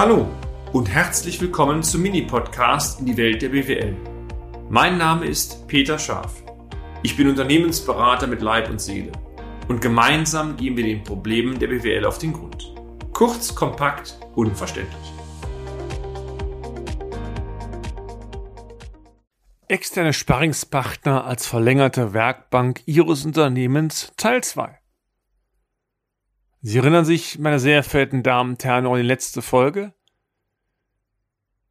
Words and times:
Hallo 0.00 0.28
und 0.72 0.88
herzlich 0.88 1.40
willkommen 1.40 1.82
zum 1.82 2.02
Mini-Podcast 2.02 3.00
in 3.00 3.06
die 3.06 3.16
Welt 3.16 3.42
der 3.42 3.48
BWL. 3.48 3.96
Mein 4.70 4.96
Name 4.96 5.26
ist 5.26 5.66
Peter 5.66 5.98
Scharf. 5.98 6.44
Ich 7.02 7.16
bin 7.16 7.28
Unternehmensberater 7.28 8.28
mit 8.28 8.40
Leib 8.40 8.70
und 8.70 8.80
Seele 8.80 9.10
und 9.66 9.80
gemeinsam 9.80 10.56
gehen 10.56 10.76
wir 10.76 10.84
den 10.84 11.02
Problemen 11.02 11.58
der 11.58 11.66
BWL 11.66 12.04
auf 12.04 12.18
den 12.18 12.32
Grund. 12.32 12.72
Kurz, 13.12 13.52
kompakt, 13.56 14.20
unverständlich. 14.36 15.12
Externe 19.66 20.12
Sparringspartner 20.12 21.24
als 21.24 21.48
verlängerte 21.48 22.12
Werkbank 22.12 22.82
Ihres 22.86 23.24
Unternehmens 23.24 24.12
Teil 24.16 24.44
2. 24.44 24.77
Sie 26.60 26.78
erinnern 26.78 27.04
sich, 27.04 27.38
meine 27.38 27.60
sehr 27.60 27.84
verehrten 27.84 28.22
Damen 28.22 28.50
und 28.50 28.64
Herren, 28.64 28.86
an 28.86 28.96
die 28.96 29.02
letzte 29.02 29.42
Folge? 29.42 29.94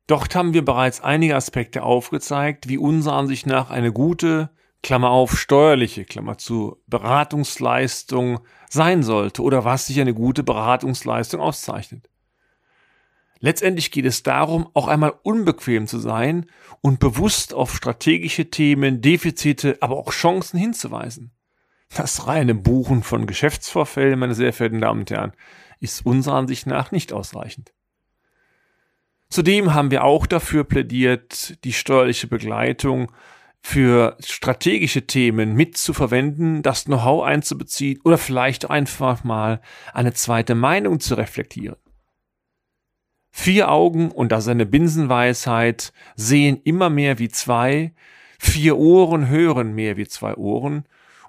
Dort 0.08 0.34
haben 0.36 0.54
wir 0.54 0.64
bereits 0.64 1.02
einige 1.02 1.36
Aspekte 1.36 1.84
aufgezeigt, 1.84 2.70
wie 2.70 2.78
unserer 2.78 3.16
Ansicht 3.16 3.46
nach 3.46 3.70
eine 3.70 3.92
gute, 3.92 4.50
Klammer 4.84 5.10
auf, 5.10 5.38
steuerliche, 5.38 6.06
Klammer 6.06 6.38
zu, 6.38 6.82
Beratungsleistung 6.88 8.40
sein 8.70 9.04
sollte 9.04 9.42
oder 9.42 9.66
was 9.66 9.88
sich 9.88 10.00
eine 10.00 10.14
gute 10.14 10.44
Beratungsleistung 10.44 11.42
auszeichnet. 11.42 12.10
Letztendlich 13.40 13.92
geht 13.92 14.06
es 14.06 14.24
darum, 14.24 14.70
auch 14.74 14.88
einmal 14.88 15.14
unbequem 15.24 15.88
zu 15.88 16.00
sein 16.00 16.46
und 16.80 17.00
bewusst 17.00 17.54
auf 17.54 17.76
strategische 17.76 18.50
Themen, 18.50 19.02
Defizite, 19.02 19.78
aber 19.82 19.98
auch 19.98 20.12
Chancen 20.12 20.58
hinzuweisen. 20.58 21.37
Das 21.96 22.28
reine 22.28 22.54
Buchen 22.54 23.04
von 23.04 23.28
Geschäftsvorfällen, 23.28 24.20
meine 24.20 24.36
sehr 24.36 24.54
verehrten 24.54 24.82
Damen 24.82 25.02
und 25.02 25.12
Herren, 25.12 25.34
ist 25.80 26.06
unserer 26.06 26.36
Ansicht 26.36 26.68
nach 26.68 26.92
nicht 26.92 27.14
ausreichend. 27.14 27.72
Zudem 29.30 29.74
haben 29.74 29.92
wir 29.92 30.04
auch 30.04 30.26
dafür 30.26 30.64
plädiert, 30.64 31.64
die 31.64 31.74
steuerliche 31.74 32.28
Begleitung 32.28 33.12
für 33.62 34.16
strategische 34.24 35.08
Themen 35.08 35.54
mitzuverwenden, 35.54 36.62
das 36.62 36.86
Know-how 36.86 37.26
einzubeziehen 37.26 38.00
oder 38.04 38.18
vielleicht 38.18 38.70
einfach 38.70 39.24
mal 39.24 39.62
eine 39.94 40.14
zweite 40.14 40.56
Meinung 40.56 41.00
zu 41.00 41.16
reflektieren. 41.16 41.76
Vier 43.32 43.70
Augen, 43.70 44.10
und 44.12 44.32
das 44.32 44.46
ist 44.46 44.50
eine 44.50 44.66
Binsenweisheit, 44.66 45.92
sehen 46.16 46.62
immer 46.64 46.90
mehr 46.90 47.20
wie 47.20 47.30
zwei, 47.30 47.94
vier 48.40 48.78
Ohren 48.78 49.28
hören 49.28 49.76
mehr 49.76 49.98
wie 49.98 50.08
zwei 50.08 50.36
Ohren, 50.36 50.86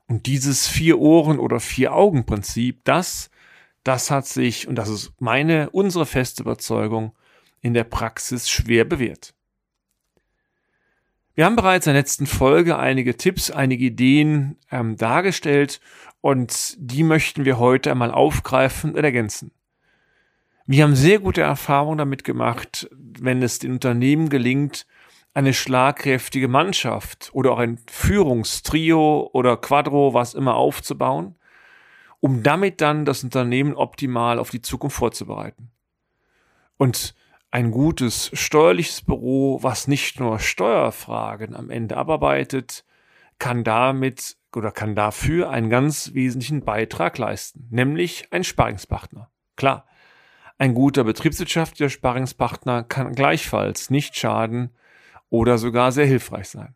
und 0.08 0.26
dieses 0.26 0.66
vier 0.66 0.98
Ohren 0.98 1.38
oder 1.38 1.60
vier 1.60 1.94
Augen 1.94 2.24
Prinzip, 2.24 2.80
das, 2.84 3.30
das 3.84 4.10
hat 4.10 4.26
sich, 4.26 4.66
und 4.66 4.74
das 4.74 4.88
ist 4.88 5.12
meine, 5.20 5.70
unsere 5.70 6.06
feste 6.06 6.42
Überzeugung, 6.42 7.12
in 7.60 7.74
der 7.74 7.84
Praxis 7.84 8.48
schwer 8.48 8.84
bewährt. 8.84 9.34
Wir 11.34 11.44
haben 11.44 11.56
bereits 11.56 11.86
in 11.86 11.92
der 11.92 12.00
letzten 12.00 12.26
Folge 12.26 12.78
einige 12.78 13.16
Tipps, 13.16 13.50
einige 13.50 13.84
Ideen 13.84 14.56
ähm, 14.72 14.96
dargestellt 14.96 15.80
und 16.20 16.74
die 16.78 17.04
möchten 17.04 17.44
wir 17.44 17.58
heute 17.58 17.92
einmal 17.92 18.10
aufgreifen 18.10 18.94
und 18.94 19.04
ergänzen. 19.04 19.52
Wir 20.66 20.84
haben 20.84 20.96
sehr 20.96 21.18
gute 21.20 21.42
Erfahrungen 21.42 21.98
damit 21.98 22.24
gemacht, 22.24 22.88
wenn 22.92 23.42
es 23.42 23.58
den 23.58 23.72
Unternehmen 23.72 24.28
gelingt, 24.28 24.86
eine 25.38 25.54
schlagkräftige 25.54 26.48
Mannschaft 26.48 27.30
oder 27.32 27.52
auch 27.52 27.60
ein 27.60 27.78
Führungstrio 27.88 29.30
oder 29.32 29.56
Quadro, 29.56 30.12
was 30.12 30.34
immer 30.34 30.56
aufzubauen, 30.56 31.36
um 32.18 32.42
damit 32.42 32.80
dann 32.80 33.04
das 33.04 33.22
Unternehmen 33.22 33.74
optimal 33.74 34.40
auf 34.40 34.50
die 34.50 34.62
Zukunft 34.62 34.96
vorzubereiten. 34.96 35.70
Und 36.76 37.14
ein 37.52 37.70
gutes 37.70 38.32
steuerliches 38.32 39.02
Büro, 39.02 39.62
was 39.62 39.86
nicht 39.86 40.18
nur 40.18 40.40
Steuerfragen 40.40 41.54
am 41.54 41.70
Ende 41.70 41.96
abarbeitet, 41.96 42.84
kann 43.38 43.62
damit 43.62 44.36
oder 44.56 44.72
kann 44.72 44.96
dafür 44.96 45.50
einen 45.50 45.70
ganz 45.70 46.14
wesentlichen 46.14 46.64
Beitrag 46.64 47.16
leisten, 47.16 47.68
nämlich 47.70 48.26
ein 48.32 48.42
Sparingspartner. 48.42 49.30
Klar, 49.54 49.86
ein 50.58 50.74
guter 50.74 51.04
betriebswirtschaftlicher 51.04 51.90
Sparingspartner 51.90 52.82
kann 52.82 53.14
gleichfalls 53.14 53.88
nicht 53.90 54.16
schaden 54.16 54.72
oder 55.30 55.58
sogar 55.58 55.92
sehr 55.92 56.06
hilfreich 56.06 56.48
sein. 56.48 56.74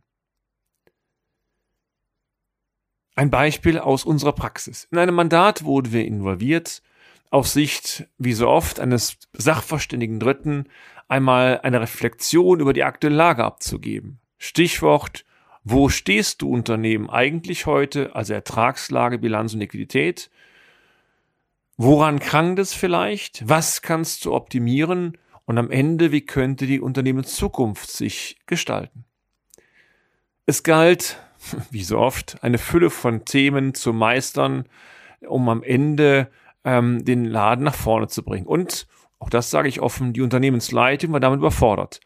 Ein 3.14 3.30
Beispiel 3.30 3.78
aus 3.78 4.04
unserer 4.04 4.32
Praxis. 4.32 4.88
In 4.90 4.98
einem 4.98 5.14
Mandat 5.14 5.64
wurden 5.64 5.92
wir 5.92 6.04
involviert, 6.04 6.82
aus 7.30 7.52
Sicht, 7.54 8.06
wie 8.18 8.34
so 8.34 8.48
oft, 8.48 8.78
eines 8.78 9.16
sachverständigen 9.32 10.20
Dritten 10.20 10.66
einmal 11.08 11.60
eine 11.62 11.80
Reflexion 11.80 12.60
über 12.60 12.72
die 12.72 12.84
aktuelle 12.84 13.16
Lage 13.16 13.44
abzugeben. 13.44 14.18
Stichwort, 14.38 15.24
wo 15.64 15.88
stehst 15.88 16.42
du 16.42 16.50
Unternehmen 16.50 17.08
eigentlich 17.08 17.66
heute, 17.66 18.14
also 18.14 18.34
Ertragslage, 18.34 19.18
Bilanz 19.18 19.54
und 19.54 19.60
Liquidität? 19.60 20.30
Woran 21.76 22.18
krankt 22.18 22.58
es 22.58 22.74
vielleicht? 22.74 23.48
Was 23.48 23.82
kannst 23.82 24.24
du 24.24 24.34
optimieren? 24.34 25.16
Und 25.44 25.58
am 25.58 25.70
Ende, 25.70 26.12
wie 26.12 26.24
könnte 26.24 26.66
die 26.66 26.80
Unternehmenszukunft 26.80 27.90
sich 27.90 28.38
gestalten? 28.46 29.04
Es 30.46 30.62
galt, 30.62 31.18
wie 31.70 31.84
so 31.84 31.98
oft, 31.98 32.42
eine 32.42 32.58
Fülle 32.58 32.90
von 32.90 33.24
Themen 33.24 33.74
zu 33.74 33.92
meistern, 33.92 34.66
um 35.26 35.48
am 35.48 35.62
Ende 35.62 36.30
ähm, 36.64 37.04
den 37.04 37.24
Laden 37.24 37.64
nach 37.64 37.74
vorne 37.74 38.08
zu 38.08 38.22
bringen. 38.22 38.46
Und, 38.46 38.86
auch 39.18 39.30
das 39.30 39.50
sage 39.50 39.68
ich 39.68 39.80
offen, 39.80 40.12
die 40.12 40.20
Unternehmensleitung 40.20 41.12
war 41.12 41.20
damit 41.20 41.38
überfordert. 41.38 42.00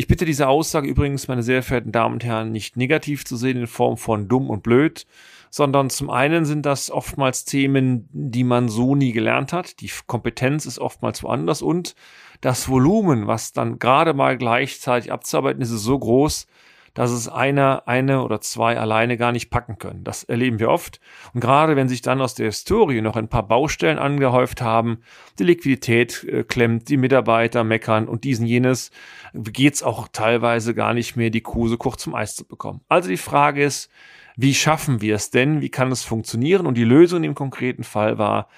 Ich 0.00 0.06
bitte 0.06 0.24
diese 0.24 0.48
Aussage 0.48 0.88
übrigens, 0.88 1.28
meine 1.28 1.42
sehr 1.42 1.62
verehrten 1.62 1.92
Damen 1.92 2.14
und 2.14 2.24
Herren, 2.24 2.52
nicht 2.52 2.74
negativ 2.74 3.26
zu 3.26 3.36
sehen 3.36 3.58
in 3.58 3.66
Form 3.66 3.98
von 3.98 4.28
dumm 4.28 4.48
und 4.48 4.62
blöd, 4.62 5.06
sondern 5.50 5.90
zum 5.90 6.08
einen 6.08 6.46
sind 6.46 6.64
das 6.64 6.90
oftmals 6.90 7.44
Themen, 7.44 8.08
die 8.10 8.42
man 8.42 8.70
so 8.70 8.94
nie 8.94 9.12
gelernt 9.12 9.52
hat. 9.52 9.78
Die 9.82 9.90
Kompetenz 10.06 10.64
ist 10.64 10.78
oftmals 10.78 11.22
woanders 11.22 11.60
und 11.60 11.96
das 12.40 12.70
Volumen, 12.70 13.26
was 13.26 13.52
dann 13.52 13.78
gerade 13.78 14.14
mal 14.14 14.38
gleichzeitig 14.38 15.12
abzuarbeiten 15.12 15.60
ist, 15.60 15.70
ist 15.70 15.82
so 15.82 15.98
groß, 15.98 16.46
dass 16.94 17.10
es 17.10 17.28
einer, 17.28 17.86
eine 17.86 18.22
oder 18.22 18.40
zwei 18.40 18.78
alleine 18.78 19.16
gar 19.16 19.32
nicht 19.32 19.50
packen 19.50 19.78
können. 19.78 20.04
Das 20.04 20.24
erleben 20.24 20.58
wir 20.58 20.70
oft. 20.70 21.00
Und 21.32 21.40
gerade 21.40 21.76
wenn 21.76 21.88
sich 21.88 22.02
dann 22.02 22.20
aus 22.20 22.34
der 22.34 22.46
Historie 22.46 23.00
noch 23.00 23.16
ein 23.16 23.28
paar 23.28 23.46
Baustellen 23.46 23.98
angehäuft 23.98 24.60
haben, 24.60 24.98
die 25.38 25.44
Liquidität 25.44 26.24
äh, 26.24 26.44
klemmt, 26.44 26.88
die 26.88 26.96
Mitarbeiter 26.96 27.64
meckern 27.64 28.08
und 28.08 28.24
diesen 28.24 28.46
jenes, 28.46 28.90
geht's 29.32 29.82
auch 29.82 30.08
teilweise 30.08 30.74
gar 30.74 30.94
nicht 30.94 31.16
mehr, 31.16 31.30
die 31.30 31.42
Kuh 31.42 31.68
so 31.68 31.76
kurz 31.76 32.02
zum 32.02 32.14
Eis 32.14 32.34
zu 32.34 32.46
bekommen. 32.46 32.80
Also 32.88 33.08
die 33.08 33.16
Frage 33.16 33.62
ist, 33.62 33.90
wie 34.36 34.54
schaffen 34.54 35.00
wir 35.00 35.16
es 35.16 35.30
denn? 35.30 35.60
Wie 35.60 35.68
kann 35.68 35.92
es 35.92 36.02
funktionieren? 36.02 36.66
Und 36.66 36.74
die 36.74 36.84
Lösung 36.84 37.24
im 37.24 37.34
konkreten 37.34 37.84
Fall 37.84 38.18
war, 38.18 38.48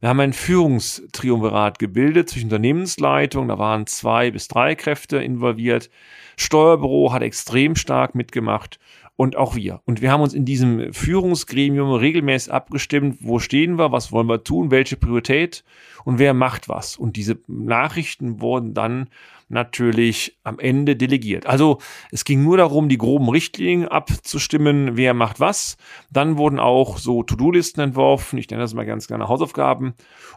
wir 0.00 0.10
haben 0.10 0.20
ein 0.20 0.32
Führungstriumvirat 0.34 1.78
gebildet 1.78 2.28
zwischen 2.28 2.46
Unternehmensleitung, 2.46 3.48
da 3.48 3.58
waren 3.58 3.86
zwei 3.86 4.30
bis 4.30 4.46
drei 4.48 4.74
Kräfte 4.74 5.18
involviert. 5.18 5.90
Steuerbüro 6.36 7.12
hat 7.12 7.22
extrem 7.22 7.76
stark 7.76 8.14
mitgemacht 8.14 8.78
und 9.16 9.36
auch 9.36 9.56
wir. 9.56 9.80
Und 9.86 10.02
wir 10.02 10.12
haben 10.12 10.20
uns 10.20 10.34
in 10.34 10.44
diesem 10.44 10.92
Führungsgremium 10.92 11.90
regelmäßig 11.92 12.52
abgestimmt, 12.52 13.18
wo 13.20 13.38
stehen 13.38 13.78
wir, 13.78 13.90
was 13.90 14.12
wollen 14.12 14.28
wir 14.28 14.44
tun, 14.44 14.70
welche 14.70 14.96
Priorität 14.96 15.64
und 16.04 16.18
wer 16.18 16.34
macht 16.34 16.68
was. 16.68 16.96
Und 16.96 17.16
diese 17.16 17.38
Nachrichten 17.46 18.40
wurden 18.40 18.74
dann 18.74 19.08
natürlich 19.48 20.36
am 20.42 20.58
Ende 20.58 20.96
delegiert. 20.96 21.46
Also 21.46 21.78
es 22.10 22.24
ging 22.24 22.42
nur 22.42 22.56
darum, 22.56 22.88
die 22.88 22.98
groben 22.98 23.28
Richtlinien 23.28 23.88
abzustimmen, 23.88 24.96
wer 24.96 25.14
macht 25.14 25.40
was. 25.40 25.76
Dann 26.10 26.36
wurden 26.36 26.58
auch 26.58 26.98
so 26.98 27.22
To-Do-Listen 27.22 27.80
entworfen, 27.80 28.38
ich 28.38 28.50
nenne 28.50 28.62
das 28.62 28.74
mal 28.74 28.84
ganz 28.84 29.06
gerne 29.06 29.28
Hausaufgaben. 29.28 29.94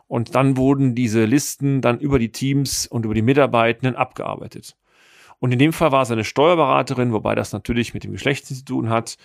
Und 0.08 0.36
dann 0.36 0.58
wurden 0.58 0.96
diese 0.96 1.26
Listen 1.26 1.82
dann 1.82 2.00
über 2.00 2.20
die 2.20 2.32
Teams 2.32 2.88
und 2.88 3.06
über 3.06 3.14
die 3.14 3.24
Mitarbeitenden 3.24 3.96
abgearbeitet. 3.96 4.76
Und 5.40 5.54
in 5.54 5.60
dem 5.60 5.72
Fall 5.72 5.92
war 5.92 6.02
es 6.02 6.12
eine 6.12 6.26
Steuerberaterin, 6.26 7.14
wobei 7.14 7.34
das 7.34 7.54
natürlich 7.54 7.94
mit 7.94 8.04
dem 8.04 8.12
Geschlecht 8.12 8.46
zu 8.46 8.64
tun 8.64 8.90
hat. 8.90 9.16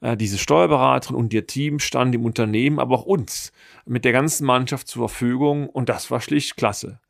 Äh, 0.00 0.16
diese 0.16 0.38
Steuerberaterin 0.38 1.16
und 1.16 1.32
ihr 1.32 1.46
Team 1.46 1.78
standen 1.78 2.12
dem 2.12 2.24
Unternehmen, 2.24 2.78
aber 2.78 2.96
auch 2.96 3.04
uns 3.04 3.52
mit 3.86 4.04
der 4.04 4.12
ganzen 4.12 4.44
Mannschaft 4.46 4.88
zur 4.88 5.08
Verfügung 5.08 5.68
und 5.68 5.88
das 5.88 6.10
war 6.10 6.20
schlicht 6.20 6.56
klasse. 6.56 7.00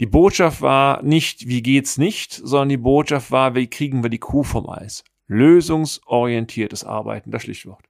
Die 0.00 0.06
Botschaft 0.06 0.62
war 0.62 1.02
nicht, 1.02 1.46
wie 1.46 1.62
geht's 1.62 1.98
nicht, 1.98 2.32
sondern 2.32 2.70
die 2.70 2.78
Botschaft 2.78 3.30
war, 3.30 3.54
wie 3.54 3.66
kriegen 3.66 4.02
wir 4.02 4.08
die 4.08 4.18
Kuh 4.18 4.44
vom 4.44 4.68
Eis? 4.70 5.04
Lösungsorientiertes 5.26 6.84
Arbeiten, 6.84 7.30
das 7.30 7.42
Schlichtwort. 7.42 7.89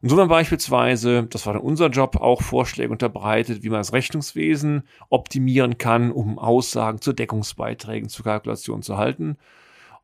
Und 0.00 0.08
so 0.08 0.18
haben 0.18 0.28
beispielsweise, 0.28 1.24
das 1.24 1.46
war 1.46 1.54
dann 1.54 1.62
unser 1.62 1.88
Job, 1.88 2.16
auch 2.16 2.42
Vorschläge 2.42 2.90
unterbreitet, 2.90 3.62
wie 3.62 3.68
man 3.68 3.80
das 3.80 3.92
Rechnungswesen 3.92 4.84
optimieren 5.08 5.78
kann, 5.78 6.12
um 6.12 6.38
Aussagen 6.38 7.00
zu 7.00 7.12
Deckungsbeiträgen, 7.12 8.08
zu 8.08 8.22
Kalkulationen 8.22 8.82
zu 8.82 8.96
halten. 8.96 9.36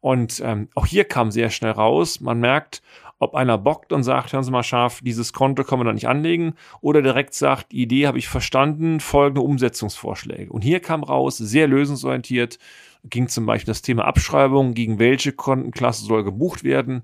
Und 0.00 0.42
ähm, 0.44 0.68
auch 0.74 0.86
hier 0.86 1.04
kam 1.04 1.30
sehr 1.30 1.48
schnell 1.48 1.70
raus, 1.72 2.20
man 2.20 2.38
merkt, 2.38 2.82
ob 3.18 3.34
einer 3.34 3.56
bockt 3.56 3.92
und 3.92 4.02
sagt, 4.02 4.32
hören 4.32 4.44
Sie 4.44 4.50
mal 4.50 4.62
scharf, 4.62 5.00
dieses 5.02 5.32
Konto 5.32 5.64
können 5.64 5.80
wir 5.80 5.84
noch 5.84 5.94
nicht 5.94 6.08
anlegen, 6.08 6.54
oder 6.80 7.00
direkt 7.00 7.32
sagt, 7.32 7.72
die 7.72 7.82
Idee 7.82 8.06
habe 8.06 8.18
ich 8.18 8.28
verstanden, 8.28 9.00
folgende 9.00 9.40
Umsetzungsvorschläge. 9.40 10.52
Und 10.52 10.62
hier 10.62 10.80
kam 10.80 11.02
raus, 11.04 11.38
sehr 11.38 11.68
lösungsorientiert, 11.68 12.58
ging 13.04 13.28
zum 13.28 13.46
Beispiel 13.46 13.72
das 13.72 13.82
Thema 13.82 14.04
Abschreibung, 14.04 14.74
gegen 14.74 14.98
welche 14.98 15.32
Kontenklasse 15.32 16.04
soll 16.04 16.24
gebucht 16.24 16.64
werden. 16.64 17.02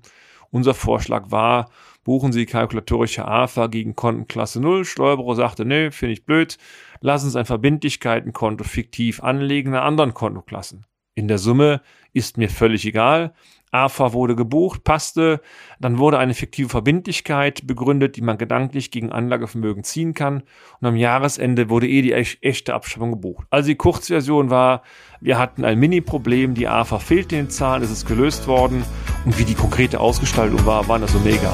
Unser 0.51 0.73
Vorschlag 0.73 1.31
war, 1.31 1.69
buchen 2.03 2.33
Sie 2.33 2.45
kalkulatorische 2.45 3.25
AFA 3.25 3.67
gegen 3.67 3.95
Kontenklasse 3.95 4.59
0. 4.59 4.83
Steuerbüro 4.83 5.33
sagte, 5.33 5.63
nö, 5.63 5.91
finde 5.91 6.13
ich 6.13 6.25
blöd. 6.25 6.57
Lassen 6.99 7.29
Sie 7.29 7.39
ein 7.39 7.45
Verbindlichkeitenkonto 7.45 8.65
fiktiv 8.65 9.23
anlegen 9.23 9.69
in 9.69 9.79
anderen 9.79 10.13
Kontoklassen. 10.13 10.85
In 11.15 11.27
der 11.27 11.37
Summe 11.37 11.81
ist 12.13 12.37
mir 12.37 12.49
völlig 12.49 12.85
egal. 12.85 13.33
AFA 13.71 14.11
wurde 14.11 14.35
gebucht, 14.35 14.83
passte, 14.83 15.41
dann 15.79 15.97
wurde 15.97 16.19
eine 16.19 16.33
fiktive 16.33 16.67
Verbindlichkeit 16.67 17.65
begründet, 17.65 18.17
die 18.17 18.21
man 18.21 18.37
gedanklich 18.37 18.91
gegen 18.91 19.13
Anlagevermögen 19.13 19.85
ziehen 19.85 20.13
kann 20.13 20.43
und 20.81 20.87
am 20.87 20.97
Jahresende 20.97 21.69
wurde 21.69 21.87
eh 21.87 22.01
die 22.01 22.11
echte 22.11 22.73
Abschreibung 22.73 23.11
gebucht. 23.11 23.47
Also 23.49 23.69
die 23.69 23.75
Kurzversion 23.75 24.49
war, 24.49 24.83
wir 25.21 25.39
hatten 25.39 25.63
ein 25.63 25.79
Mini-Problem, 25.79 26.53
die 26.53 26.67
AFA 26.67 26.99
fehlte 26.99 27.37
in 27.37 27.45
den 27.45 27.49
Zahlen, 27.49 27.81
es 27.81 27.91
ist 27.91 28.05
gelöst 28.05 28.45
worden 28.47 28.83
und 29.23 29.39
wie 29.39 29.45
die 29.45 29.55
konkrete 29.55 30.01
Ausgestaltung 30.01 30.65
war, 30.65 30.89
war 30.89 30.99
das 30.99 31.13
so 31.13 31.19
mega. 31.19 31.53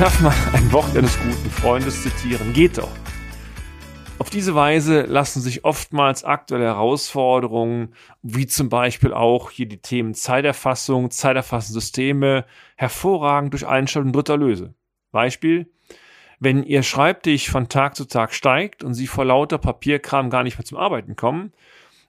Darf 0.00 0.20
mal 0.22 0.34
ein 0.54 0.72
Wort 0.72 0.96
eines 0.96 1.18
guten 1.18 1.50
Freundes 1.50 2.02
zitieren. 2.02 2.54
Geht 2.54 2.78
doch. 2.78 2.88
Auf 4.18 4.30
diese 4.30 4.54
Weise 4.54 5.02
lassen 5.02 5.42
sich 5.42 5.66
oftmals 5.66 6.24
aktuelle 6.24 6.64
Herausforderungen, 6.64 7.94
wie 8.22 8.46
zum 8.46 8.70
Beispiel 8.70 9.12
auch 9.12 9.50
hier 9.50 9.66
die 9.66 9.82
Themen 9.82 10.14
Zeiterfassung, 10.14 11.10
Zeiterfassungssysteme, 11.10 12.46
hervorragend 12.76 13.52
durch 13.52 13.66
Einstellung 13.66 14.12
dritter 14.12 14.38
lösen. 14.38 14.74
Beispiel, 15.12 15.70
wenn 16.38 16.62
Ihr 16.62 16.82
Schreibtisch 16.82 17.50
von 17.50 17.68
Tag 17.68 17.94
zu 17.94 18.06
Tag 18.06 18.32
steigt 18.32 18.82
und 18.82 18.94
Sie 18.94 19.06
vor 19.06 19.26
lauter 19.26 19.58
Papierkram 19.58 20.30
gar 20.30 20.44
nicht 20.44 20.56
mehr 20.56 20.64
zum 20.64 20.78
Arbeiten 20.78 21.14
kommen, 21.14 21.52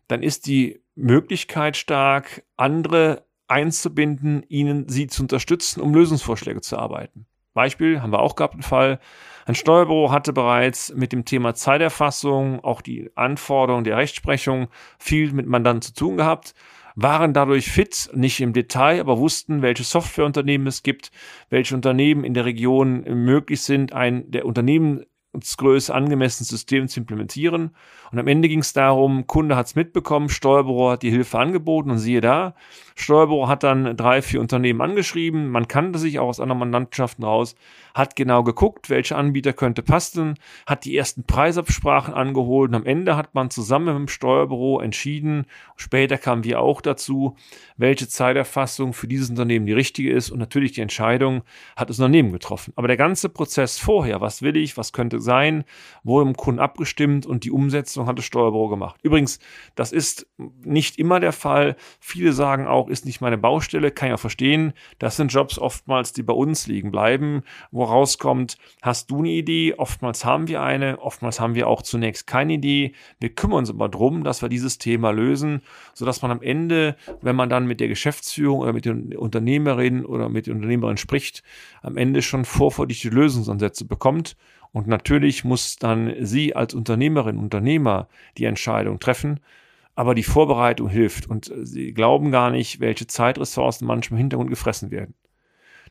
dann 0.08 0.24
ist 0.24 0.48
die 0.48 0.80
Möglichkeit 0.96 1.76
stark, 1.76 2.44
andere 2.56 3.26
einzubinden, 3.50 4.46
ihnen 4.48 4.88
sie 4.88 5.08
zu 5.08 5.24
unterstützen, 5.24 5.82
um 5.82 5.94
Lösungsvorschläge 5.94 6.62
zu 6.62 6.78
arbeiten. 6.78 7.26
Beispiel 7.54 8.02
haben 8.02 8.12
wir 8.12 8.20
auch 8.20 8.36
gehabt, 8.36 8.54
einen 8.54 8.64
Fall. 8.64 9.00
Ein 9.46 9.56
Steuerbüro 9.56 10.12
hatte 10.12 10.34
bereits 10.34 10.94
mit 10.94 11.12
dem 11.12 11.26
Thema 11.26 11.54
Zeiterfassung, 11.54 12.64
auch 12.64 12.82
die 12.82 13.12
Anforderungen 13.16 13.84
der 13.84 13.98
Rechtsprechung 13.98 14.68
viel 15.00 15.34
mit 15.34 15.48
Mandanten 15.48 15.82
zu 15.82 15.94
tun 15.94 16.18
gehabt, 16.18 16.54
waren 16.96 17.34
dadurch 17.34 17.72
fit, 17.72 18.10
nicht 18.14 18.40
im 18.42 18.54
Detail, 18.54 19.00
aber 19.00 19.18
wussten, 19.18 19.62
welche 19.62 19.84
Softwareunternehmen 19.84 20.68
es 20.68 20.84
gibt, 20.84 21.12
welche 21.50 21.76
Unternehmen 21.76 22.24
in 22.24 22.34
der 22.34 22.46
Region 22.46 23.04
möglich 23.04 23.62
sind, 23.62 23.94
ein 23.94 24.30
der 24.30 24.46
Unternehmen 24.46 25.06
Größe 25.34 25.94
angemessenes 25.94 26.50
System 26.50 26.88
zu 26.88 27.00
implementieren. 27.00 27.72
Und 28.12 28.20
am 28.20 28.28
Ende 28.28 28.50
ging 28.50 28.60
es 28.60 28.74
darum, 28.74 29.28
Kunde 29.28 29.56
hat 29.56 29.68
es 29.68 29.76
mitbekommen, 29.76 30.28
Steuerbüro 30.28 30.92
hat 30.92 31.04
die 31.04 31.10
Hilfe 31.10 31.40
angeboten 31.40 31.92
und 31.92 32.00
siehe 32.00 32.20
da, 32.20 32.54
Steuerbüro 32.96 33.48
hat 33.48 33.64
dann 33.64 33.96
drei, 33.96 34.22
vier 34.22 34.42
Unternehmen 34.42 34.82
angeschrieben, 34.82 35.50
man 35.50 35.70
kannte 35.70 35.98
sich 35.98 36.20
auch 36.20 36.28
aus 36.28 36.42
anderen 36.42 36.60
Mandantschaften 36.60 37.24
raus, 37.24 37.56
hat 37.94 38.18
genau 38.18 38.44
geguckt, 38.44 38.90
welche 38.90 39.16
Anbieter 39.16 39.54
könnte 39.54 39.82
passen, 39.82 40.36
hat 40.68 40.84
die 40.84 40.98
ersten 40.98 41.24
Preisabsprachen 41.24 42.14
angeholt 42.14 42.70
und 42.70 42.76
am 42.76 42.86
Ende 42.86 43.16
hat 43.16 43.34
man 43.34 43.50
zusammen 43.50 43.86
mit 43.86 43.96
dem 43.96 44.08
Steuerbüro 44.10 44.82
entschieden, 44.82 45.46
später 45.78 46.18
kamen 46.18 46.44
wir 46.44 46.60
auch 46.60 46.82
dazu, 46.82 47.38
welche 47.78 48.10
Zeiterfassung 48.10 48.92
für 48.92 49.08
dieses 49.08 49.30
Unternehmen 49.30 49.66
die 49.66 49.74
richtige 49.74 50.12
ist 50.12 50.30
und 50.30 50.40
natürlich 50.40 50.74
die 50.74 50.82
Entscheidung 50.82 51.44
hat 51.78 51.90
das 51.90 52.00
Unternehmen 52.00 52.34
getroffen. 52.34 52.74
Aber 52.76 52.88
der 52.90 52.98
ganze 52.98 53.30
Prozess 53.30 53.80
vorher, 53.80 54.20
was 54.20 54.42
will 54.42 54.58
ich, 54.58 54.76
was 54.76 54.92
könnte 54.92 55.21
sein, 55.22 55.64
wurde 56.04 56.30
im 56.30 56.36
Kunden 56.36 56.60
abgestimmt 56.60 57.26
und 57.26 57.44
die 57.44 57.52
Umsetzung 57.52 58.08
hat 58.08 58.18
das 58.18 58.26
Steuerbüro 58.26 58.70
gemacht. 58.70 59.00
Übrigens, 59.04 59.40
das 59.76 59.92
ist 59.92 60.28
nicht 60.64 60.98
immer 60.98 61.20
der 61.20 61.32
Fall. 61.32 61.76
Viele 62.00 62.34
sagen 62.34 62.68
auch, 62.68 62.90
ist 62.90 63.06
nicht 63.06 63.22
meine 63.22 63.38
Baustelle, 63.38 63.92
kann 63.92 64.10
ich 64.10 64.16
auch 64.16 64.20
verstehen. 64.20 64.74
Das 65.00 65.16
sind 65.16 65.32
Jobs 65.34 65.60
oftmals, 65.60 66.14
die 66.14 66.24
bei 66.24 66.34
uns 66.34 66.68
liegen 66.68 66.92
bleiben, 66.92 67.44
wo 67.72 67.84
rauskommt, 67.84 68.58
hast 68.82 69.12
du 69.12 69.20
eine 69.20 69.30
Idee? 69.30 69.76
Oftmals 69.78 70.26
haben 70.26 70.48
wir 70.48 70.62
eine, 70.62 71.00
oftmals 71.00 71.40
haben 71.40 71.56
wir 71.56 71.68
auch 71.68 71.82
zunächst 71.82 72.28
keine 72.28 72.54
Idee. 72.54 72.94
Wir 73.20 73.30
kümmern 73.30 73.60
uns 73.60 73.70
aber 73.70 73.90
drum, 73.90 74.24
dass 74.24 74.42
wir 74.42 74.50
dieses 74.50 74.78
Thema 74.78 75.12
lösen, 75.12 75.62
sodass 75.94 76.22
man 76.22 76.32
am 76.32 76.42
Ende, 76.42 76.96
wenn 77.22 77.36
man 77.36 77.50
dann 77.50 77.68
mit 77.68 77.80
der 77.80 77.88
Geschäftsführung 77.88 78.60
oder 78.60 78.74
mit 78.74 78.86
den 78.86 79.16
Unternehmerinnen 79.16 80.06
oder 80.06 80.30
mit 80.30 80.48
den 80.48 80.56
Unternehmerinnen 80.56 80.98
spricht, 80.98 81.44
am 81.82 81.98
Ende 81.98 82.22
schon 82.22 82.46
vorverdichte 82.46 83.10
Lösungsansätze 83.10 83.86
bekommt. 83.86 84.36
Und 84.74 84.88
natürlich 84.88 85.44
muss 85.44 85.76
dann 85.76 86.14
sie 86.22 86.56
als 86.56 86.74
Unternehmerin, 86.74 87.38
Unternehmer 87.38 88.08
die 88.38 88.46
Entscheidung 88.46 89.00
treffen 89.00 89.40
aber 89.96 90.16
die 90.16 90.24
Vorbereitung 90.24 90.90
hilft 90.90 91.30
und 91.30 91.52
sie 91.62 91.94
glauben 91.94 92.32
gar 92.32 92.50
nicht, 92.50 92.80
welche 92.80 93.08
Zeitressourcen 93.08 93.86
manchmal 93.86 94.18
im 94.18 94.24
Hintergrund 94.24 94.50
gefressen 94.50 94.92
werden. 94.92 95.14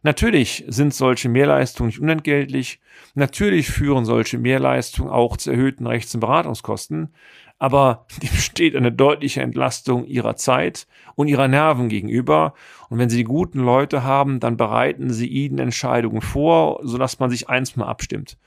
Natürlich 0.02 0.64
sind 0.66 0.94
solche 0.94 1.28
Mehrleistungen 1.28 1.88
nicht 1.88 2.00
unentgeltlich. 2.00 2.80
Natürlich 3.14 3.68
führen 3.68 4.06
solche 4.06 4.38
Mehrleistungen 4.38 5.10
auch 5.10 5.36
zu 5.36 5.50
erhöhten 5.50 5.86
Rechts- 5.86 6.14
und 6.14 6.20
Beratungskosten. 6.20 7.14
Aber 7.58 8.06
dem 8.22 8.30
steht 8.30 8.74
eine 8.74 8.92
deutliche 8.92 9.42
Entlastung 9.42 10.06
ihrer 10.06 10.36
Zeit 10.36 10.86
und 11.16 11.28
ihrer 11.28 11.48
Nerven 11.48 11.90
gegenüber. 11.90 12.54
Und 12.88 12.98
wenn 12.98 13.10
sie 13.10 13.18
die 13.18 13.24
guten 13.24 13.60
Leute 13.60 14.02
haben, 14.02 14.40
dann 14.40 14.56
bereiten 14.56 15.10
sie 15.10 15.28
ihnen 15.28 15.58
Entscheidungen 15.58 16.22
vor, 16.22 16.80
sodass 16.82 17.18
man 17.18 17.28
sich 17.28 17.50
eins 17.50 17.76
mal 17.76 17.86
abstimmt. 17.86 18.38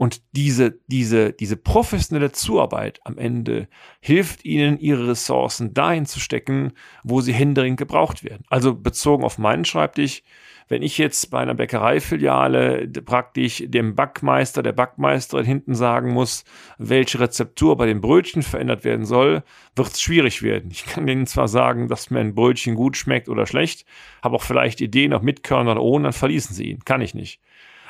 Und 0.00 0.22
diese, 0.32 0.78
diese, 0.86 1.34
diese 1.34 1.58
professionelle 1.58 2.32
Zuarbeit 2.32 3.00
am 3.04 3.18
Ende 3.18 3.68
hilft 4.00 4.46
ihnen, 4.46 4.78
ihre 4.80 5.08
Ressourcen 5.08 5.74
dahin 5.74 6.06
zu 6.06 6.20
stecken, 6.20 6.72
wo 7.04 7.20
sie 7.20 7.34
händeringend 7.34 7.78
gebraucht 7.78 8.24
werden. 8.24 8.42
Also 8.48 8.74
bezogen 8.74 9.24
auf 9.24 9.36
meinen 9.36 9.66
Schreibtisch, 9.66 10.22
wenn 10.68 10.80
ich 10.80 10.96
jetzt 10.96 11.30
bei 11.30 11.40
einer 11.40 11.52
Bäckereifiliale 11.52 12.88
praktisch 13.04 13.62
dem 13.66 13.94
Backmeister, 13.94 14.62
der 14.62 14.72
Backmeisterin 14.72 15.44
hinten 15.44 15.74
sagen 15.74 16.14
muss, 16.14 16.44
welche 16.78 17.20
Rezeptur 17.20 17.76
bei 17.76 17.84
den 17.84 18.00
Brötchen 18.00 18.42
verändert 18.42 18.84
werden 18.84 19.04
soll, 19.04 19.42
wird 19.76 19.88
es 19.88 20.00
schwierig 20.00 20.40
werden. 20.40 20.70
Ich 20.70 20.86
kann 20.86 21.06
denen 21.06 21.26
zwar 21.26 21.46
sagen, 21.46 21.88
dass 21.88 22.08
mir 22.08 22.20
ein 22.20 22.34
Brötchen 22.34 22.74
gut 22.74 22.96
schmeckt 22.96 23.28
oder 23.28 23.46
schlecht, 23.46 23.84
habe 24.22 24.36
auch 24.36 24.42
vielleicht 24.44 24.80
Ideen, 24.80 25.12
ob 25.12 25.22
mit 25.22 25.42
Körner 25.42 25.72
oder 25.72 25.82
ohne, 25.82 26.04
dann 26.04 26.12
verließen 26.14 26.56
sie 26.56 26.70
ihn. 26.70 26.86
Kann 26.86 27.02
ich 27.02 27.14
nicht. 27.14 27.38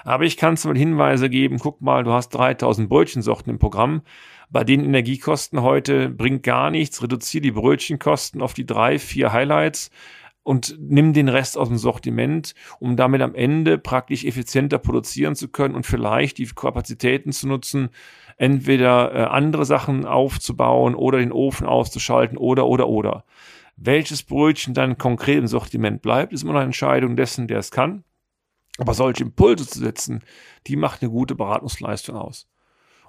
Aber 0.04 0.25
ich 0.25 0.37
kann 0.37 0.57
zum 0.57 0.75
Hinweise 0.75 1.28
geben, 1.28 1.59
guck 1.59 1.80
mal, 1.80 2.04
du 2.04 2.12
hast 2.12 2.30
3000 2.30 2.88
Brötchensorten 2.88 3.50
im 3.50 3.59
Programm. 3.59 4.02
Bei 4.50 4.64
den 4.64 4.85
Energiekosten 4.85 5.62
heute 5.62 6.11
bringt 6.11 6.42
gar 6.42 6.71
nichts. 6.71 7.02
Reduziere 7.02 7.42
die 7.42 7.52
Brötchenkosten 7.52 8.42
auf 8.42 8.54
die 8.54 8.66
drei, 8.66 8.99
vier 8.99 9.33
Highlights 9.33 9.90
und 10.42 10.76
nimm 10.80 11.12
den 11.12 11.28
Rest 11.28 11.59
aus 11.59 11.69
dem 11.69 11.76
Sortiment, 11.76 12.54
um 12.78 12.97
damit 12.97 13.23
am 13.23 13.35
Ende 13.35 13.78
praktisch 13.78 14.25
effizienter 14.25 14.78
produzieren 14.78 15.37
zu 15.37 15.49
können 15.49 15.75
und 15.75 15.87
vielleicht 15.87 16.38
die 16.38 16.47
Kapazitäten 16.47 17.33
zu 17.33 17.47
nutzen, 17.47 17.90
entweder 18.37 19.14
äh, 19.14 19.23
andere 19.25 19.64
Sachen 19.64 20.07
aufzubauen 20.07 20.95
oder 20.95 21.19
den 21.19 21.33
Ofen 21.33 21.66
auszuschalten 21.66 22.38
oder 22.38 22.66
oder 22.66 22.88
oder. 22.88 23.25
Welches 23.76 24.23
Brötchen 24.23 24.75
dann 24.75 24.99
konkret 24.99 25.38
im 25.38 25.47
Sortiment 25.47 26.02
bleibt, 26.02 26.33
ist 26.33 26.42
immer 26.42 26.54
eine 26.54 26.64
Entscheidung 26.64 27.16
dessen, 27.16 27.47
der 27.47 27.59
es 27.59 27.71
kann. 27.71 28.04
Aber 28.80 28.94
solche 28.94 29.25
Impulse 29.25 29.66
zu 29.66 29.78
setzen, 29.78 30.25
die 30.66 30.75
macht 30.75 31.02
eine 31.02 31.10
gute 31.10 31.34
Beratungsleistung 31.34 32.16
aus. 32.16 32.49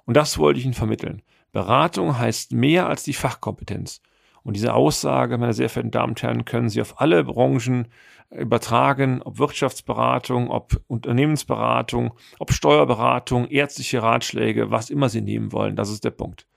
Und 0.06 0.18
das 0.18 0.38
wollte 0.38 0.60
ich 0.60 0.66
Ihnen 0.66 0.74
vermitteln. 0.74 1.22
Beratung 1.54 2.18
heißt 2.18 2.51
mehr 2.51 2.88
als 2.88 3.04
die 3.04 3.13
Fachkompetenz. 3.13 4.01
Und 4.44 4.56
diese 4.56 4.74
Aussage, 4.74 5.38
meine 5.38 5.54
sehr 5.54 5.70
verehrten 5.70 5.92
Damen 5.92 6.12
und 6.12 6.24
Herren, 6.24 6.46
können 6.46 6.70
Sie 6.70 6.82
auf 6.82 7.00
alle 7.00 7.24
Branchen 7.24 7.88
übertragen, 8.32 9.22
ob 9.22 9.40
Wirtschaftsberatung, 9.40 10.50
ob 10.50 10.82
Unternehmensberatung, 10.88 12.13
ob 12.40 12.51
Steuerberatung, 12.51 13.48
ärztliche 13.48 14.01
Ratschläge, 14.01 14.72
was 14.72 14.90
immer 14.90 15.08
Sie 15.08 15.22
nehmen 15.22 15.54
wollen. 15.54 15.78
Das 15.78 15.90
ist 15.90 16.04
der 16.04 16.12
Punkt. 16.12 16.48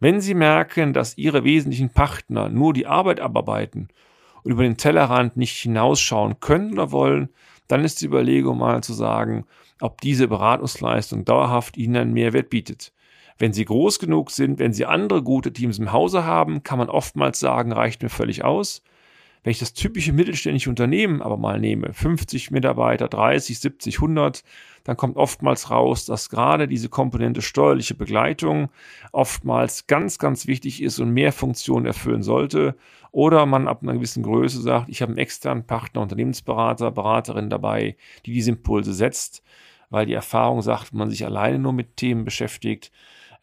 Wenn 0.00 0.20
Sie 0.20 0.34
merken, 0.34 0.92
dass 0.92 1.16
Ihre 1.16 1.44
wesentlichen 1.44 1.90
Partner 1.90 2.50
nur 2.50 2.74
die 2.74 2.86
Arbeit 2.86 3.20
abarbeiten 3.20 3.88
und 4.44 4.52
über 4.52 4.62
den 4.62 4.76
Tellerrand 4.76 5.36
nicht 5.36 5.56
hinausschauen 5.56 6.38
können 6.40 6.74
oder 6.74 6.92
wollen, 6.92 7.30
dann 7.66 7.84
ist 7.84 8.00
die 8.00 8.06
Überlegung 8.06 8.58
mal 8.58 8.82
zu 8.82 8.92
sagen, 8.92 9.46
ob 9.80 10.00
diese 10.00 10.28
Beratungsleistung 10.28 11.24
dauerhaft 11.24 11.76
Ihnen 11.76 11.96
einen 11.96 12.12
Mehrwert 12.12 12.50
bietet. 12.50 12.92
Wenn 13.38 13.52
sie 13.52 13.64
groß 13.64 13.98
genug 13.98 14.30
sind, 14.30 14.58
wenn 14.60 14.72
sie 14.72 14.86
andere 14.86 15.22
gute 15.22 15.52
Teams 15.52 15.78
im 15.78 15.92
Hause 15.92 16.24
haben, 16.24 16.62
kann 16.62 16.78
man 16.78 16.88
oftmals 16.88 17.40
sagen, 17.40 17.72
reicht 17.72 18.02
mir 18.02 18.08
völlig 18.08 18.44
aus. 18.44 18.82
Wenn 19.44 19.50
ich 19.50 19.58
das 19.58 19.74
typische 19.74 20.14
mittelständische 20.14 20.70
Unternehmen 20.70 21.20
aber 21.20 21.36
mal 21.36 21.60
nehme, 21.60 21.92
50 21.92 22.50
Mitarbeiter, 22.50 23.08
30, 23.08 23.58
70, 23.58 23.96
100, 23.96 24.42
dann 24.84 24.96
kommt 24.96 25.18
oftmals 25.18 25.70
raus, 25.70 26.06
dass 26.06 26.30
gerade 26.30 26.66
diese 26.66 26.88
Komponente 26.88 27.42
steuerliche 27.42 27.94
Begleitung 27.94 28.70
oftmals 29.12 29.86
ganz, 29.86 30.18
ganz 30.18 30.46
wichtig 30.46 30.82
ist 30.82 30.98
und 30.98 31.10
mehr 31.10 31.30
Funktionen 31.30 31.84
erfüllen 31.84 32.22
sollte. 32.22 32.74
Oder 33.12 33.44
man 33.44 33.68
ab 33.68 33.82
einer 33.82 33.92
gewissen 33.92 34.22
Größe 34.22 34.62
sagt, 34.62 34.88
ich 34.88 35.02
habe 35.02 35.10
einen 35.10 35.18
externen 35.18 35.66
Partner, 35.66 36.00
Unternehmensberater, 36.00 36.90
Beraterin 36.90 37.50
dabei, 37.50 37.96
die 38.24 38.32
diese 38.32 38.50
Impulse 38.50 38.94
setzt, 38.94 39.42
weil 39.90 40.06
die 40.06 40.14
Erfahrung 40.14 40.62
sagt, 40.62 40.94
man 40.94 41.10
sich 41.10 41.26
alleine 41.26 41.58
nur 41.58 41.74
mit 41.74 41.98
Themen 41.98 42.24
beschäftigt, 42.24 42.90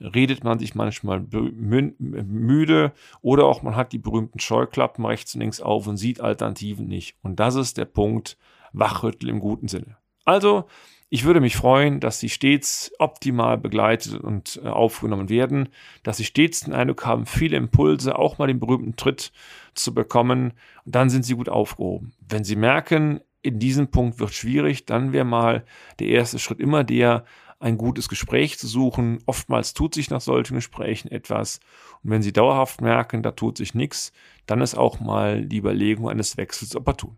redet 0.01 0.43
man 0.43 0.60
sich 0.60 0.75
manchmal 0.75 1.25
müde 1.29 2.91
oder 3.22 3.46
auch 3.46 3.62
man 3.62 3.75
hat 3.75 3.93
die 3.93 4.00
berühmten 4.00 4.39
Scheuklappen 4.39 5.05
rechts 5.05 5.36
und 5.36 5.41
links 5.41 5.62
auf 5.62 5.88
und 5.88 5.98
sieht 5.98 6.22
Alternativen 6.22 6.88
nicht. 6.88 7.15
Und 7.22 7.39
das 7.39 7.55
ist 7.55 7.77
der 7.77 7.86
Punkt 7.86 8.38
Wachrüttel 8.74 9.29
im 9.29 9.39
guten 9.39 9.67
Sinne. 9.67 9.98
Also, 10.25 10.65
ich 11.13 11.25
würde 11.25 11.41
mich 11.41 11.58
freuen, 11.58 12.00
dass 12.00 12.22
Sie 12.22 12.29
stets 12.29 12.91
optimal 12.98 13.58
begleitet 13.58 14.22
und 14.22 14.62
äh, 14.63 14.70
aufgenommen 14.70 15.27
werden, 15.27 15.67
dass 16.03 16.17
Sie 16.17 16.24
stets 16.24 16.62
den 16.62 16.74
Eindruck 16.74 17.05
haben, 17.05 17.25
viele 17.25 17.58
Impulse, 17.58 18.17
auch 18.17 18.38
mal 18.38 18.48
den 18.48 18.62
berühmten 18.62 18.96
Tritt 18.96 19.34
zu 19.74 19.93
bekommen. 19.93 20.53
Und 20.86 20.96
dann 20.96 21.10
sind 21.10 21.25
Sie 21.25 21.36
gut 21.36 21.50
aufgehoben. 21.50 22.13
Wenn 22.22 22.46
Sie 22.46 22.55
merken, 22.55 23.20
in 23.41 23.60
diesem 23.60 23.89
Punkt 23.89 24.20
wird 24.20 24.34
schwierig, 24.34 24.86
dann 24.86 25.12
wäre 25.12 25.25
mal 25.25 25.65
der 26.00 26.08
erste 26.08 26.39
Schritt 26.39 26.60
immer 26.60 26.86
der, 26.86 27.25
ein 27.62 27.77
gutes 27.77 28.10
Gespräch 28.10 28.58
zu 28.58 28.68
suchen. 28.68 29.20
Oftmals 29.25 29.74
tut 29.74 29.94
sich 29.94 30.10
nach 30.10 30.22
solchen 30.22 30.56
Gesprächen 30.56 31.10
etwas. 31.10 31.60
Und 32.03 32.12
wenn 32.12 32.22
Sie 32.22 32.34
dauerhaft 32.34 32.82
merken, 32.82 33.24
da 33.24 33.32
tut 33.32 33.58
sich 33.58 33.74
nichts, 33.74 34.12
dann 34.46 34.62
ist 34.62 34.75
auch 34.75 35.00
mal 35.00 35.46
die 35.46 35.58
Überlegung 35.58 36.10
eines 36.10 36.38
Wechsels 36.38 36.75
opportun. 36.75 37.18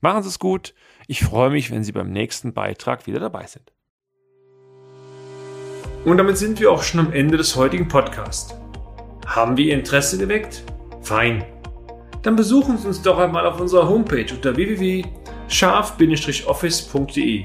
Machen 0.00 0.22
Sie 0.22 0.28
es 0.28 0.38
gut. 0.38 0.74
Ich 1.06 1.24
freue 1.24 1.50
mich, 1.50 1.70
wenn 1.70 1.84
Sie 1.84 1.92
beim 1.92 2.10
nächsten 2.10 2.52
Beitrag 2.52 3.06
wieder 3.06 3.20
dabei 3.20 3.46
sind. 3.46 3.72
Und 6.04 6.16
damit 6.16 6.38
sind 6.38 6.60
wir 6.60 6.70
auch 6.70 6.82
schon 6.82 7.00
am 7.00 7.12
Ende 7.12 7.36
des 7.36 7.56
heutigen 7.56 7.88
Podcasts. 7.88 8.54
Haben 9.26 9.56
wir 9.56 9.66
Ihr 9.66 9.74
Interesse 9.74 10.18
geweckt? 10.18 10.64
Fein. 11.02 11.44
Dann 12.22 12.36
besuchen 12.36 12.78
Sie 12.78 12.88
uns 12.88 13.02
doch 13.02 13.18
einmal 13.18 13.46
auf 13.46 13.60
unserer 13.60 13.88
Homepage 13.88 14.32
unter 14.32 14.56
www.scharf-office.de 14.56 17.44